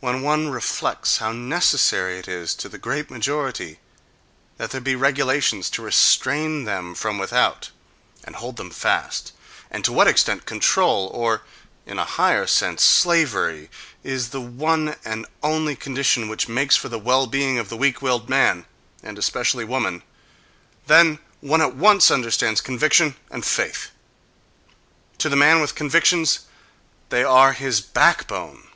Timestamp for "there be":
4.70-4.94